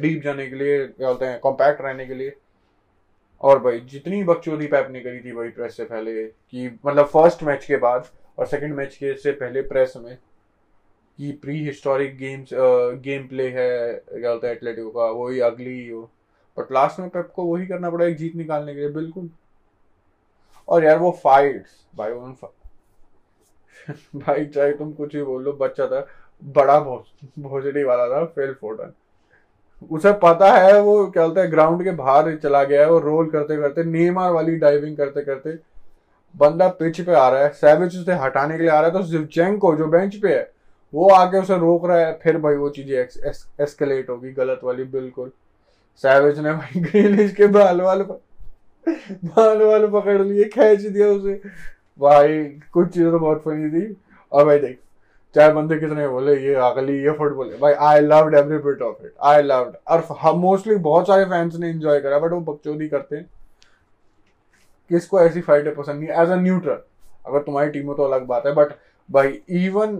डीप 0.00 0.22
जाने 0.24 0.46
के 0.46 0.56
लिए, 0.56 0.86
क्या 0.86 1.08
बोलते 1.08 1.24
हैं 1.24 1.38
कॉम्पैक्ट 1.40 1.80
रहने 1.82 2.06
के 2.06 2.14
लिए। 2.14 2.32
और 3.40 3.58
भाई, 3.58 3.80
जितनी 3.82 4.22
बकचोदी 4.24 4.66
पैप 4.66 4.88
ने 4.90 5.00
करी 5.00 5.20
थी 5.20 5.32
भाई 5.32 5.48
प्रेस 5.50 5.76
से 5.76 5.84
पहले, 5.84 6.24
कि 6.24 6.78
मतलब 6.86 7.06
फ़र्स्ट 7.06 7.42
मैच 7.42 7.64
के 7.64 7.76
बाद 7.78 8.06
और 8.38 8.46
सेकंड 8.46 8.74
मैच 8.74 8.96
के 8.96 9.14
से 9.14 9.32
पहले 9.32 9.62
प्रेस 9.64 9.94
में, 9.96 10.16
कि 11.18 11.32
pre 11.42 11.58
historic 11.64 12.16
games 12.18 12.50
game 13.02 13.26
play 13.28 13.48
है, 13.48 13.92
क्या 13.94 14.30
बोलते 14.30 14.46
हैं 14.46 14.54
एथलेटिको 14.54 14.90
का, 14.90 15.10
वही 15.12 15.40
अगली 15.40 15.88
हो 15.88 16.10
बट 16.56 16.72
लास्ट 16.72 17.00
में 17.00 17.08
पेप 17.08 17.32
को 17.34 17.44
वही 17.44 17.66
करना 17.66 17.90
पड़ा, 17.90 18.04
एक 18.06 18.16
जीत 18.16 18.34
निकालने 18.36 18.74
के 18.74 18.80
लिए, 18.80 18.88
बिल्कुल। 18.90 19.28
और 20.68 20.84
यार 20.84 20.98
वो 20.98 21.10
फाइट्स 21.24 21.86
भाई 21.96 22.12
उन 22.12 22.36
भाई 24.16 24.46
चाहे 24.46 24.72
तुम 24.72 24.92
कुछ 24.92 25.14
ही 25.14 25.22
बोल 25.22 25.52
बच्चा 25.60 25.86
था 25.86 26.06
बड़ा 26.42 26.78
भोजड़ी 26.80 27.82
वाला 27.82 28.08
था 28.08 28.24
फेल 28.24 28.52
फोर्टन 28.52 28.92
उसे 29.90 30.12
पता 30.12 30.52
है 30.52 30.80
वो 30.80 31.06
क्या 31.06 31.26
बोलते 31.26 31.40
हैं 31.40 31.50
ग्राउंड 31.52 31.84
के 31.84 31.90
बाहर 31.90 32.36
चला 32.36 32.64
गया 32.64 32.80
है 32.80 32.90
वो 32.90 32.98
रोल 32.98 33.30
करते 33.30 33.56
करते 33.56 33.84
नेमार 33.84 34.32
वाली 34.32 34.56
डाइविंग 34.56 34.96
करते 34.96 35.22
करते 35.22 35.58
बंदा 36.36 36.68
पिच 36.68 37.00
पे 37.00 37.14
आ 37.14 37.28
रहा 37.28 37.42
है 37.42 37.48
सैविच 37.52 37.96
उसे 37.96 38.12
हटाने 38.12 38.56
के 38.56 38.62
लिए 38.62 38.70
आ 38.70 38.80
रहा 38.80 38.90
है 38.90 38.92
तो 38.92 39.02
जिवचेंको 39.02 39.74
जो 39.76 39.86
बेंच 39.86 40.16
पे 40.16 40.34
है 40.34 40.52
वो 40.92 41.08
आके 41.08 41.38
उसे 41.38 41.58
रोक 41.58 41.86
रहा 41.86 41.98
है 41.98 42.18
फिर 42.22 42.38
भाई 42.38 42.54
वो 42.54 42.68
चीज़ें 42.68 42.98
एस, 42.98 43.20
एस, 43.26 43.48
एस्केलेट 43.60 44.10
होगी 44.10 44.32
गलत 44.32 44.60
वाली 44.64 44.84
बिल्कुल। 44.84 45.32
सैविच 45.96 46.38
ने 46.38 46.52
भाई 46.52 46.80
ग्रीनिश 46.80 47.34
के 47.34 47.46
बाल 47.46 47.80
वाल 47.80 48.02
बाल 48.86 49.62
वाल 49.62 49.86
पकड़ 49.90 50.20
लिए, 50.22 50.44
खींच 50.46 50.80
दिया 50.80 51.08
उसे। 51.08 51.34
भाई, 52.00 52.42
कुछ 52.72 52.88
चीज़ें 52.88 53.10
तो 53.10 53.18
बहुत 53.18 53.42
फनी 53.42 53.70
थी। 53.70 53.96
और 54.32 54.44
भाई 54.46 54.58
देख, 54.58 54.78
चाहे 55.34 55.52
बंदे 55.52 55.78
कितने 55.78 56.08
बोले, 56.08 56.34
ये 56.38 56.54
अगली, 56.62 56.96
ये 57.02 57.12
फुटबॉल 57.18 57.56
भाई 57.60 57.72
I 57.72 58.00
loved 58.00 58.34
every 58.34 58.58
bit 58.60 58.82
of 58.82 59.04
it 59.06 59.12
I 59.24 59.42
loved 59.42 59.76
और 59.88 60.06
हम 60.20 60.38
मोस्टली 60.38 60.74
बहुत 60.86 61.06
सारे 61.06 61.24
फैंस 61.24 61.56
ने 61.56 61.70
एंजॉय 61.70 62.00
करा 62.00 62.18
बट 62.18 62.32
वो 62.32 62.40
बकचोदी 62.42 62.88
करते 62.88 63.16
हैं। 63.16 63.28
किसको 64.90 65.20
ऐसी 65.20 65.40
फाइटें 65.40 65.74
पसंद 65.74 66.00
नहीं 66.00 66.22
एज 66.22 66.30
अ 66.30 66.36
न्यूट्रल 66.36 66.78
अगर 67.26 67.42
तुम्हारी 67.42 67.70
टीम 67.70 67.86
हो 67.86 67.94
तो 67.94 68.02
अलग 68.02 68.26
बात 68.26 68.46
है 68.46 68.52
बट 68.54 68.72
भाई 69.08 69.40
इवन 69.60 69.96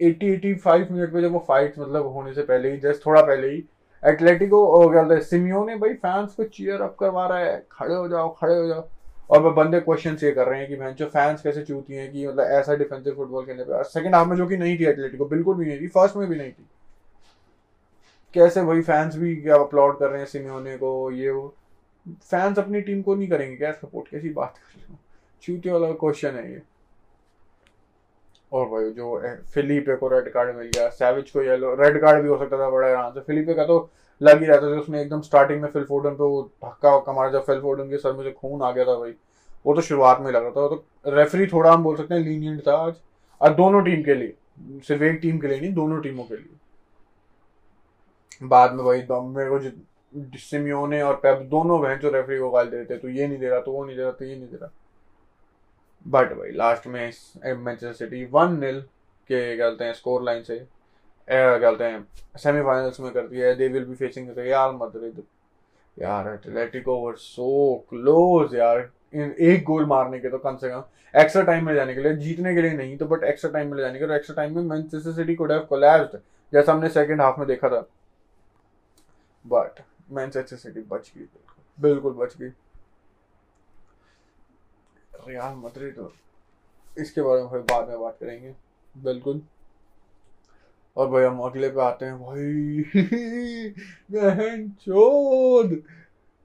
80 0.00 0.34
85 0.36 0.90
मिनट 0.90 1.12
पे 1.12 1.22
जब 1.22 1.32
वो 1.32 1.44
फाइट 1.48 1.78
मतलब 1.78 2.06
होने 2.06 2.32
से 2.34 2.42
पहले 2.42 2.70
ही, 2.70 2.78
जस्ट 2.78 3.06
थोड़ा 3.06 3.22
पहले 3.22 3.48
ही 3.48 3.62
एटलेटिको 4.06 4.90
क्या 4.90 5.02
बोलते 5.02 5.14
हैं 5.14 5.22
सिमियो 5.22 5.64
ने 5.64 5.76
भाई 5.76 5.94
फैंस 5.94 6.34
को 6.34 6.44
चीयर 6.44 6.80
अप 6.80 6.96
करवा 7.00 7.26
रहा 7.26 7.38
है। 7.38 7.66
खड़े 7.72 7.94
हो 7.94 8.08
जाओ, 8.08 8.34
खड़े 8.34 8.54
हो 8.54 8.66
जाओ। 8.66 8.88
और 9.30 9.42
वो 9.42 9.50
बंदे 9.50 9.80
क्वेश्चन 9.80 10.16
ये 10.22 10.30
कर 10.32 10.46
रहे 10.48 10.60
हैं 10.60 10.68
कि 10.68 10.76
मैं 10.76 10.94
जो 10.94 11.06
फैंस 11.06 11.42
कैसे 11.42 11.62
चूती 11.62 11.94
हैं 11.94 12.10
कि 12.12 12.26
मतलब 12.26 12.44
ऐसा 12.44 12.74
डिफेंसिव 12.74 13.14
फुटबॉल 13.14 13.46
खेलने 13.46 13.62
पे। 13.62 13.82
सेकंड 13.84 14.14
हाफ़ 14.14 14.28
में 14.28 14.36
जो 14.36 14.46
कि 14.46 14.56
नहीं 14.56 14.78
थी 14.78 14.84
एथलेटिको 14.84 15.24
बिल्कुल 15.24 15.56
भी 15.56 15.66
नहीं 15.66 15.80
थी। 15.80 15.88
फ़र्स्ट 15.88 16.16
में 16.16 16.28
भी 16.28 16.36
नहीं 16.36 16.52
थी। 16.52 16.66
कैसे 18.34 18.60
वही 18.60 18.82
फैंस 18.82 19.16
भी 19.16 19.36
क्या 19.36 19.56
अपलोड 19.56 19.98
कर 19.98 20.10
रहे 20.10 20.20
हैं 20.20 20.26
सिमियोने 20.26 20.76
को, 20.76 21.10
ये 21.10 21.30
वो। 21.30 21.54
फैंस 22.08 22.58
अपनी 22.58 22.80
टीम 22.80 23.02
को 23.02 23.14
नहीं 23.14 23.28
करेंगे, 23.28 23.56
क्या 23.56 23.72
सपोर्ट 23.72 24.08
कैसी 24.08 24.28
बात 24.28 24.54
कर 24.56 24.78
रहे 24.78 24.92
हो? 24.92 24.98
चूती 25.42 25.70
वाला 25.70 25.90
क्वेश्चन 25.90 26.30
है 26.30 26.52
ये। 26.52 26.62
और 28.52 28.66
भाई 28.68 28.90
जो 28.92 29.20
फिलिपे 29.54 29.96
को 29.96 30.08
रेड 30.08 30.32
कार्ड 30.32 30.56
मिल 30.56 30.66
गया 30.66 30.88
सैविच 30.90 31.30
को 31.30 31.42
येलो 31.42 31.74
रेड 31.74 32.00
कार्ड 32.00 32.22
भी 32.22 32.28
हो 32.28 32.38
सकता 32.38 32.58
था 32.58 32.70
बड़ा 32.70 32.88
आराम 32.88 33.12
से। 33.12 33.20
फिलिपे 33.20 33.54
का 33.54 33.64
तो 33.64 33.90
लग 34.20 34.40
ही 34.40 34.46
रहता 34.46 34.70
था 34.70 34.80
उसने 34.80 35.00
एकदम 35.02 35.20
स्टार्टिंग 35.22 35.60
में 35.62 35.68
फिल 35.70 35.84
फोर्डन 35.84 36.10
पे 36.10 36.24
वो 36.24 36.42
धक्का 36.64 36.94
वक्का 36.96 37.12
मारा। 37.12 37.30
जब 37.30 37.44
फिल 37.44 37.60
फोर्डन 37.60 37.90
के 37.90 37.98
सर 37.98 38.12
में 38.12 38.24
से 38.24 38.30
खून 38.32 38.62
आ 38.62 38.70
गया 38.70 38.84
था 38.84 38.94
भाई, 38.98 39.14
वो 39.66 39.74
तो 39.74 39.80
शुरुआत 39.80 40.20
में 40.20 40.30
लग 40.32 40.42
रहा 40.42 40.50
था। 40.50 40.68
तो 40.68 40.84
रेफरी 41.06 41.46
थोड़ा 41.46 41.72
हम 41.72 41.82
बोल 41.82 41.96
सकते 41.96 42.14
हैं 42.14 42.20
लीनियंट 42.22 42.66
था 42.68 42.76
आज। 42.76 42.94
और 43.40 43.54
दोनों 43.54 43.82
टीम 43.84 44.02
के 44.02 44.14
लिए, 44.14 44.34
सिर्फ़ 44.88 45.02
एक 45.02 45.18
टीम 45.22 45.38
के 45.38 45.48
लिए 45.48 45.60
नहीं, 45.60 45.72
दोनों 45.74 46.00
टीमों 46.00 46.24
के 46.24 46.36
लिए। 46.36 46.56
बाद 48.42 48.72
में 48.72 48.84
भाई 48.84 49.02
मेरे 49.28 49.50
को 49.50 50.38
सिमियोने 50.38 51.00
और 51.02 51.14
पेप 51.14 51.38
दोनों 51.50 51.80
बहन 51.80 51.98
जो 51.98 52.10
रेफरी 52.10 52.38
को 52.38 52.50
गाल 52.50 52.68
दे 52.68 52.76
रहे 52.76 52.84
थे 52.86 52.96
तो 52.98 53.08
ये 53.08 53.26
नहीं 53.26 53.38
दे 53.38 53.48
रहा 53.48 53.60
तो 53.60 53.72
वो 53.72 53.84
नहीं 53.84 53.96
दे 53.96 54.02
रहा 54.02 54.10
तो 54.10 54.24
ये 54.24 54.36
नहीं 54.36 54.48
दे 54.48 54.56
रहा। 54.56 54.70
बट 56.06 56.32
भाई 56.32 56.50
लास्ट 56.50 56.86
में 56.86 57.00
मैनचेस्टर 57.46 57.92
सिटी 57.94 58.24
वन 58.32 58.58
नील 58.60 58.80
के 59.30 59.56
बोलते 59.56 59.84
हैं 59.84 59.92
स्कोर 59.94 60.22
लाइन 60.22 60.42
से 60.42 60.54
बोलते 61.28 61.84
हैं 61.84 62.06
सेमीफाइनल्स 62.38 63.00
में 63.00 63.12
करती 63.12 63.38
है। 63.38 63.54
They 63.56 63.68
will 63.68 63.84
be 63.84 63.94
facing 63.96 64.28
Real 64.38 64.76
Madrid 64.76 65.22
यार 65.96 66.28
एटलेटिको 66.28 66.96
वर 66.98 67.14
सो 67.16 67.74
क्लोज 67.90 68.54
यार। 68.54 68.78
एक 69.14 69.64
गोल 69.64 69.84
मारने 69.86 70.18
के 70.20 70.30
तो 70.30 70.38
कम 70.38 70.56
से 70.56 70.68
कम 70.70 70.82
एक्स्ट्रा 71.14 71.42
टाइम 71.42 71.66
में 71.66 71.74
जाने 71.74 71.94
के 71.94 72.00
लिए, 72.00 72.12
जीतने 72.14 72.54
के 72.54 72.62
लिए 72.62 72.72
नहीं 72.72 72.96
तो 72.98 73.06
बट 73.06 73.24
एक्स्ट्रा 73.24 73.50
टाइम 73.50 73.70
में 73.70 73.78
जाने 73.78 73.98
के 73.98 74.06
लिए। 74.06 74.16
एक्स्ट्रा 74.16 74.36
टाइम 74.36 74.54
में 74.56 74.62
Manchester 74.64 75.12
City 75.12 75.34
could 75.34 75.52
have 75.52 75.60
collapsed 75.68 76.18
जैसा 76.52 76.72
हमने 76.72 76.88
सेकंड 76.88 77.20
हाफ़ 77.20 77.38
में 77.38 77.46
देखा 77.48 77.68
था। 77.68 77.80
बट 79.44 79.80
मैनचेस्टर 80.12 80.56
सिटी 80.56 80.80
बच 80.90 81.12
गई। 81.16 81.26
बिल्कुल 81.78 82.12
बच 82.14 82.36
गई। 82.36 82.50
रियाल 85.28 85.54
मैड्रिड 85.54 85.96
तो। 85.96 86.12
इसके 86.98 87.22
बारे 87.22 87.42
में 87.42 87.62
बाद 87.62 87.88
में 87.88 88.00
बात 88.00 88.16
करेंगे। 88.20 88.54
बिल्कुल। 88.96 89.40
और 90.96 91.08
भाई 91.08 91.24
हम 91.24 91.40
अगले 91.40 91.68
पे 91.68 91.80
आते 91.80 92.04
हैं। 92.04 92.18
भाई, 92.18 92.82
बहन 94.12 94.68
चोद। 94.68 95.82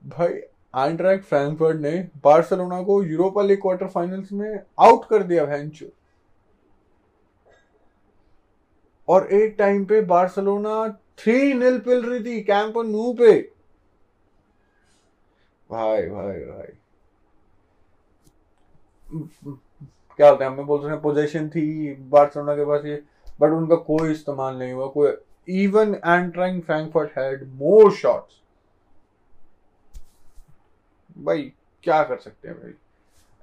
भाई 0.03 0.39
आंट्रैक 0.75 1.24
फ्रैंकफर्ट 1.24 1.77
ने 1.77 2.10
बार्सिलोना 2.24 2.82
को 2.84 3.03
यूरोपा 3.03 3.41
लीग 3.41 3.62
क्वार्टर 3.62 3.88
फाइनल्स 3.88 4.32
में 4.32 4.60
आउट 4.79 5.08
कर 5.10 5.24
दिया, 5.24 5.46
बहन 5.46 5.70
चोद। 5.70 5.91
और 9.08 9.27
एक 9.27 9.55
टाइम 9.58 9.86
पे 9.86 10.01
बार्सिलोना 10.01 10.88
थ्री 11.17 11.53
नील 11.53 11.79
पिल 11.79 12.05
रही 12.05 12.24
थी 12.25 12.41
कैंप 12.41 12.77
नू 12.77 13.13
पे। 13.13 13.51
भाई 15.70 16.10
भाई 16.10 16.39
भाई। 16.39 16.67
क्या 19.12 20.30
होता 20.30 20.46
है, 20.46 20.52
हमें 20.52 20.66
बोलते 20.66 20.88
हैं 20.88 21.00
पोजीशन 21.02 21.50
थी, 21.50 21.94
बार्सिलोना 22.10 22.56
के 22.56 22.66
पास 22.66 22.86
ये 22.86 23.02
बट 23.40 23.52
उनका 23.52 23.76
कोई 23.76 24.12
इस्तेमाल 24.12 24.58
नहीं 24.58 24.74
हुआ, 24.74 24.88
कोई 24.88 25.12
even 25.64 25.94
Eintracht 25.96 26.62
Frankfurt 26.62 27.18
had 27.18 27.44
more 27.54 27.92
shots 27.94 28.42
भाई, 31.18 31.52
क्या 31.84 32.02
कर 32.04 32.18
सकते 32.18 32.48
हैं 32.48 32.58
भाई? 32.58 32.74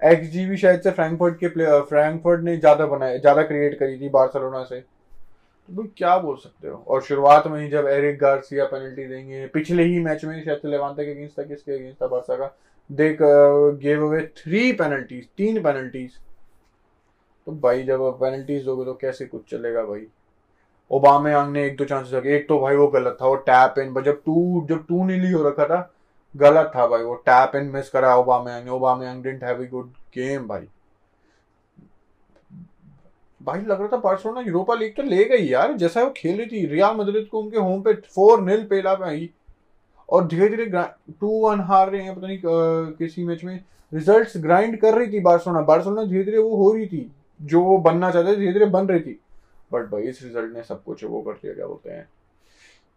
एक्स 0.02 0.28
जी 0.28 0.44
भी 0.46 0.56
शायद 0.56 0.80
से 0.80 0.90
फ्रैंकफर्ट 0.90 1.38
के 1.38 1.48
प्लेयर 1.48 1.82
फ्रैंकफर्ट 1.82 2.40
ने 2.40 2.56
ज़्यादा 2.56 2.86
बनाया, 2.86 3.18
ज़्यादा 3.18 3.42
क्रिएट 3.42 3.78
करी 3.78 4.00
थी 4.00 4.08
बार्सिलोना 4.08 4.62
से। 4.64 4.80
तो 4.80 5.74
भाई, 5.74 5.86
क्या 5.96 6.16
बोल 6.18 6.36
सकते 6.36 6.68
हो? 6.68 6.76
और 6.88 7.02
शुरुआत 7.02 7.46
में 7.46 7.60
ही 7.60 7.68
जब 7.70 7.86
एरिक 7.86 8.18
गार्सिया 8.18 8.64
पेनल्टी 8.64 9.06
देंगे, 9.08 9.46
पिछले 9.46 9.82
ही 9.82 9.98
मैच 10.00 10.24
में 10.24 10.44
शायद 10.44 10.60
लेवांते 10.64 11.04
के 11.04 11.10
अगेंस्ट 11.12 11.38
था, 11.38 11.42
किसके 11.42 11.72
अगेंस्ट 11.72 12.02
था, 12.02 12.06
बारसा 12.06 12.36
का? 12.36 12.54
They 12.90 13.16
gave 13.20 14.06
away 14.06 14.20
three 14.36 14.72
penalties 14.72 15.28
तीन 15.36 15.62
पेनल्टीज 15.62 16.10
तो 17.46 17.52
भाई, 17.52 17.82
जब 17.82 18.00
पेनल्टीज 18.20 18.64
दोगे 18.64 18.84
तो 18.84 18.94
कैसे 18.94 19.24
कुछ 19.26 19.50
चलेगा 19.50 19.82
भाई? 19.84 20.06
ओबामे 20.90 21.32
अंग 21.32 21.52
ने 21.52 21.64
एक 21.66 21.76
दो 21.76 21.84
चांसेस 21.84 22.12
रखे। 22.14 22.36
एक 22.36 22.46
तो 22.48 22.58
भाई, 22.60 22.76
वो 22.76 22.86
गलत 22.88 23.16
था, 23.20 23.26
वो 23.26 23.34
टैप 23.48 23.78
इन 23.78 24.02
जब 24.02 24.20
टू 24.24 24.66
जब 24.68 24.86
टू 24.86 25.04
नीली 25.04 25.30
हो 25.32 25.42
रखा 25.42 25.64
था, 25.66 25.92
गलत 26.34 26.70
था 26.76 26.86
भाई, 26.86 27.02
वो 27.02 27.14
टैप 27.26 27.56
इन 27.56 27.70
मिस 27.70 27.88
करा 27.90 28.14
ओबामे 28.16 28.52
अंग 28.52 28.64
ने। 28.64 28.70
Aubameyang 29.06 29.22
didn't 29.24 29.44
have 29.44 29.64
a 29.64 29.68
good 29.70 29.90
game 30.14 30.46
भाई। 30.48 30.66
भाई, 33.40 33.60
लग 33.60 33.80
रहा 33.80 33.88
था 33.88 33.96
बार्सिलोना 33.98 34.40
यूरोपा 34.40 34.74
लीग 34.74 34.94
तो 34.96 35.02
ले 35.02 35.24
गई 35.24 35.46
यार, 35.46 35.72
जैसा 35.74 36.02
वो 36.02 36.12
खेल 36.16 36.46
थी। 36.46 36.64
रियल 36.66 36.96
मदरिद 36.96 37.28
को 37.30 37.40
उनके 37.40 37.58
होम 37.58 37.82
पे 37.82 37.94
फोर 38.14 38.40
नील 38.40 38.66
पेला 38.66 38.94
पे 38.94 39.04
और 40.12 40.26
धीरे 40.28 40.48
धीरे 40.48 40.64
टू 41.10 41.28
वन 41.40 41.60
हार 41.60 41.90
रहे 41.90 42.02
हैं, 42.02 42.14
पता 42.16 42.26
नहीं 42.26 42.38
किसी 42.96 43.24
मैच 43.24 43.44
में। 43.44 43.64
रिजल्ट्स 43.92 44.36
ग्राइंड 44.38 44.80
कर 44.80 44.94
रही 44.94 45.12
थी 45.12 45.20
बार्सिलोना 45.20 45.60
बार्सिलोना 45.62 46.04
धीरे 46.04 46.24
धीरे 46.24 46.38
वो 46.38 46.56
हो 46.56 46.72
रही 46.72 46.86
थी, 46.86 47.10
जो 47.40 47.62
वो 47.62 47.76
बनना 47.80 48.10
चाहते 48.10 48.32
थे, 48.32 48.36
धीरे 48.36 48.52
धीरे 48.52 48.66
बन 48.66 48.86
रही 48.88 49.00
थी। 49.00 49.18
बट 49.70 49.90
भाई, 49.90 50.02
इस 50.02 50.22
रिज़ल्ट 50.22 50.54
ने 50.54 50.62
सब 50.62 50.82
कुछ 50.84 51.04
वो 51.04 51.20
कर 51.22 51.32
दिया, 51.32 51.52
क्या 51.54 51.66
बोलते 51.66 51.90
हैं। 51.90 52.08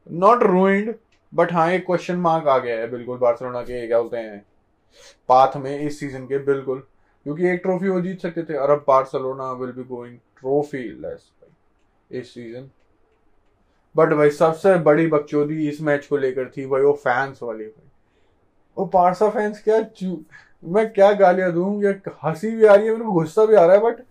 नॉट 0.07 0.43
रूइंड 0.43 0.93
बट 1.33 1.51
हाँ 1.53 1.69
एक 1.71 1.85
क्वेश्चन 1.85 2.15
मार्क 2.17 2.47
आ 2.47 2.57
गया 2.57 2.79
है, 2.79 2.89
बिल्कुल 2.91 3.17
बार्सिलोना 3.17 3.61
के, 3.61 3.85
क्या 3.87 3.99
बोलते 3.99 4.17
हैं 4.17 4.45
पाथ 5.29 5.57
में, 5.57 5.79
इस 5.79 5.99
सीज़न 5.99 6.25
के, 6.25 6.37
बिल्कुल। 6.45 6.79
क्योंकि 7.25 7.47
एक 7.49 7.61
ट्रॉफी 7.63 7.89
वो 7.89 8.01
जीत 8.01 8.21
सकते 8.21 8.43
थे, 8.43 8.55
और 8.55 8.69
अब 8.69 8.83
Barcelona 8.87 9.51
will 9.53 9.71
be 9.71 9.83
going 9.85 10.17
trophyless 11.01 11.31
इस 12.11 12.33
सीज़न 12.33 12.69
बट 13.95 14.13
भाई 14.13 14.29
सबसे 14.31 14.75
बड़ी 14.79 15.07
बकचोदी 15.07 15.67
इस 15.69 15.81
मैच 15.81 16.05
को 16.07 16.17
लेकर 16.17 16.49
थी 16.57 16.65
भाई 16.65 16.81
वो 16.81 16.93
फैंस 16.95 17.39
वाली 17.43 17.63
भाई। 17.63 17.89
वो 18.77 18.85
पारसा 18.87 19.29
फैंस 19.29 19.61
क्या 19.63 19.79
मैं 20.63 20.87
क्या 20.93 21.11
गालियाँ 21.13 21.51
दूँ 21.51 21.83
या 21.83 21.93
हँसी 22.23 22.49
भी 22.51 22.65
आ 22.65 22.73
रही 22.75 22.85
है 22.85 22.91
मेरे 22.91 23.05
को 23.05 23.11
गुस्सा 23.11 23.45
भी 23.45 23.55
आ 23.55 23.65
रहा 23.65 23.75
है 23.75 23.81
बट 23.83 24.01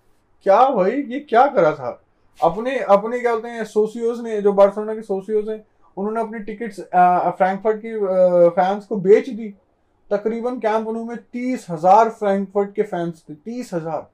क्या 0.47 0.69
भाई 0.71 0.91
ये 0.93 1.19
क्या 1.21 1.47
करा 1.49 1.73
था? 1.73 2.00
अपने 2.41 2.79
अपने 2.79 3.21
क्या 3.21 3.33
बोलते 3.33 3.49
हैं 3.49 3.64
सोसियोज 3.67 4.21
ने 4.21 4.41
जो 4.43 4.53
बार्सिलोना 4.53 4.95
के 4.95 5.03
सोसियोज 5.03 5.49
हैं 5.49 5.64
उन्होंने 5.97 6.21
अपनी 6.21 6.38
टिकट्स 6.41 6.81
फ्रैंकफर्ट 6.81 7.81
की 7.83 7.95
आ, 7.95 8.49
फैंस 8.50 8.87
को 8.87 8.97
बेच 8.99 9.29
दी। 9.31 9.49
तकरीबन 10.11 10.59
कैंप 10.59 10.88
में 10.88 11.17
तीस 11.17 11.67
हज़ार 11.71 12.09
फ्रैंकफर्ट 12.11 12.75
के 12.75 12.83
फैंस 12.83 13.23
थे 13.29 13.35
तीस 13.35 13.73
हज़ार। 13.75 14.07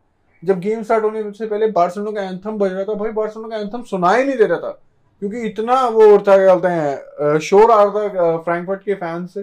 जब 0.43 0.61
गेम 0.61 0.83
स्टार्ट 0.83 1.05
होने 1.05 1.31
से 1.33 1.47
पहले 1.47 1.67
बार्सिलोना 1.71 2.11
का 2.11 2.29
एंथम 2.29 2.59
बज 2.59 2.73
रहा 2.73 2.85
था 2.85 2.95
भाई 2.95 3.11
बार्सिलोना 3.12 3.57
का 3.57 3.62
एंथम 3.62 3.83
सुनाई 3.85 4.25
नहीं 4.25 4.37
दे 4.37 4.47
रहा 4.47 4.59
था। 4.59 4.81
क्योंकि 5.23 5.41
इतना 5.41 5.75
वो 5.87 6.07
उड़ता 6.07 6.37
क्या 6.37 6.55
बोलते 6.55 6.69
हैं 6.69 7.39
शोर 7.39 7.71
आ 7.71 7.83
रहा 7.83 8.09
था 8.09 8.37
फ्रैंकफर्ट 8.39 8.83
के 8.83 8.95
फ़ैन 8.95 9.27
से। 9.27 9.43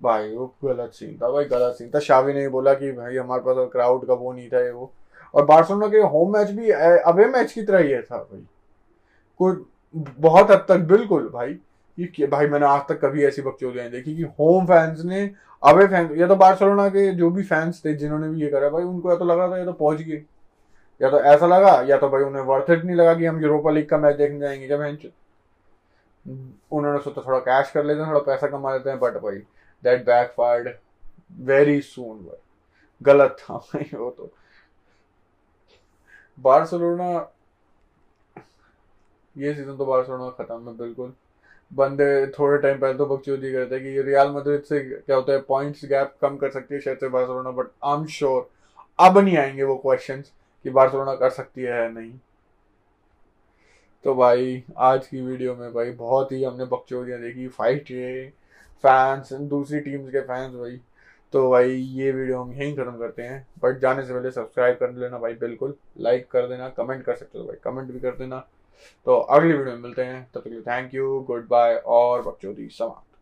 भाई, 0.00 0.30
वो 0.30 0.46
गलत 0.64 0.92
सीन 0.94 1.16
था, 1.22 1.30
भाई, 1.30 1.44
गलत 1.44 1.74
सीन 1.74 1.90
था। 1.94 1.98
शावी 2.00 2.32
ने 2.32 2.48
बोला 2.48 2.74
कि 2.74 2.92
भाई, 2.92 3.16
हमारे 3.16 3.42
पास 3.42 3.68
क्राउड 3.72 4.06
का 4.06 4.14
वो 4.14 4.32
नहीं 4.32 4.48
था 4.48 4.60
ये 4.60 4.70
वो। 4.70 4.90
और 5.34 5.44
बार्सिलोना 5.44 5.88
के 5.88 5.98
होम 5.98 6.32
मैच 6.32 6.50
भी 6.50 6.70
अवे 6.70 7.26
मैच 7.26 7.52
की 7.52 7.62
तरह 7.62 7.78
ही 7.78 7.96
था, 8.02 8.18
भाई। 8.18 8.46
कोई, 9.40 9.56
बहुत 9.94 10.50
हद 10.50 10.64
तक, 10.68 10.78
बिल्कुल, 10.88 11.28
भाई। 11.28 11.58
ये 11.98 12.26
भाई, 12.26 12.46
मैंने 12.46 12.66
आज 12.66 12.80
तक 12.88 13.00
कभी 13.04 13.24
ऐसी 13.24 13.42
बकचोदियाँ 13.42 13.88
देखी 13.90 14.16
कि 14.16 14.22
होम 14.40 14.66
फैंस 14.66 15.04
ने 15.04 15.30
अवे 15.62 15.86
फैंस 15.86 16.10
या 16.18 16.26
तो 16.28 16.36
बार्सिलोना 16.36 16.88
के 16.88 17.10
जो 17.12 17.30
भी 17.30 17.42
फैंस 17.42 17.82
थे, 17.84 17.94
जिन्होंने 17.94 18.28
भी 18.28 18.42
ये 18.42 18.48
करा, 18.48 18.68
भाई, 18.70 18.82
उनको 18.82 19.10
या 19.10 19.16
तो 19.16 19.24
लगा 19.24 19.48
था 19.50 19.58
या 19.58 19.64
तो 19.64 19.72
पहुँच 19.72 20.00
गए। 20.02 20.22
या 21.00 21.10
तो 21.10 21.20
ऐसा 21.22 21.46
लगा, 21.46 21.80
या 21.82 21.98
तो 21.98 22.08
भाई 22.08 22.22
उन्हें 22.22 22.42
वर्थ 22.44 22.70
इट 22.70 22.84
नहीं 22.84 22.96
लगा 22.96 23.14
कि 23.14 23.26
हम 23.26 23.40
यूरोपा 23.42 23.70
लीग 23.70 23.88
का 23.88 23.98
मैच 23.98 24.16
देखने 24.16 24.38
जाएँगे 24.40 24.68
जब 24.68 25.10
उन्होंने 26.72 26.98
सोचा 27.00 27.22
थोड़ा 27.22 27.38
कैश 27.40 27.70
कर 27.70 27.84
लेते 27.84 28.00
हैं, 28.00 28.08
थोड़ा 28.08 28.20
पैसा 28.22 28.46
कमा 28.48 28.72
लेते 28.72 28.90
हैं 28.90 28.98
बट 29.00 29.16
भाई 29.22 29.36
that 29.82 30.04
back 30.06 30.32
fired 30.36 30.68
very 31.48 31.80
soon 31.82 32.18
भाई। 32.18 32.38
गलत 33.00 33.36
था 33.40 33.56
भाई 33.56 33.90
वो 33.94 34.10
तो। 34.10 34.30
बार्सिलोना, 36.38 37.10
ये 39.36 39.54
सीज़न 39.54 39.76
तो 39.76 39.86
बार्सिलोना 39.86 40.28
खत्म 40.38 40.68
है, 40.68 40.76
बिल्कुल। 40.76 41.12
बंदे 41.70 42.26
थोड़े 42.28 42.58
टाइम 42.62 42.78
पहले 42.80 42.94
तो 42.94 43.06
बकचोदी 43.06 43.52
करते 43.52 43.78
कि 43.80 44.02
रियल 44.02 44.28
मद्रिद 44.30 44.62
से 44.62 44.80
क्या 44.80 45.16
होता 45.16 45.32
है 45.32 45.40
पॉइंट्स 45.48 45.84
गैप 45.84 46.14
कम 46.22 46.36
कर 46.36 46.50
सकती 46.50 46.74
है 46.74 46.80
शायद 46.80 46.98
से 46.98 47.08
Barcelona 47.08 47.50
but 47.52 47.66
I 47.84 47.96
am 47.96 48.06
sure 48.08 48.48
अब 48.98 49.18
नहीं 49.18 49.36
आएँगे 49.38 49.62
वो 49.62 49.76
क्वेश्चंस 49.76 50.32
कि 50.66 50.70
बार्सिलोना 50.70 51.14
कर 51.14 51.30
सकती 51.30 51.62
है 51.62 51.82
या 51.82 51.88
नहीं। 51.88 52.12
तो 54.04 54.14
भाई, 54.14 54.64
आज 54.76 55.06
की 55.06 55.20
वीडियो 55.20 55.54
में 55.54 55.72
भाई 55.74 55.90
बहुत 55.90 56.32
ही 56.32 56.44
हमने 56.44 56.64
बकचोदियाँ 56.64 57.20
देखी 57.20 57.48
फाइट 57.48 57.90
ये 57.90 58.32
फैंस 58.82 59.32
दूसरी 59.32 59.80
टीम्स 59.80 60.10
के 60.10 60.20
फैंस 60.20 60.54
भाई। 60.54 60.80
तो 61.32 61.50
भाई, 61.50 61.70
ये 61.70 62.12
वीडियो 62.12 62.40
हम 62.42 62.52
यहीं 62.52 62.76
खत्म 62.76 62.98
करते 62.98 63.22
हैं। 63.22 63.46
बट 63.62 63.78
जाने 63.78 64.04
से 64.04 64.14
पहले 64.14 64.30
सब्सक्राइब 64.30 64.76
कर 64.76 64.92
लेना 64.92 65.18
भाई, 65.18 65.34
बिल्कुल। 65.34 65.74
लाइक 65.98 66.28
कर 66.30 66.48
देना 66.48 66.68
कमेंट 66.68 67.04
कर 67.04 67.14
सकते 67.14 67.38
हो 67.38 67.44
भाई 67.44 67.56
कमेंट 67.64 67.90
भी 67.90 68.00
कर 68.00 68.10
देना। 68.10 68.38
तो 69.06 69.16
अगली 69.16 69.52
वीडियो 69.52 69.76
में 69.76 69.82
मिलते 69.82 70.02
हैं, 70.02 70.30
तब 70.34 70.40
तक 70.40 70.64
थैंक 70.66 70.94
यू 70.94 71.20
गुड 71.20 71.48
बाय 71.48 71.76
और 71.86 72.22
बकचोदी 72.22 72.68
समाप्त। 72.68 73.15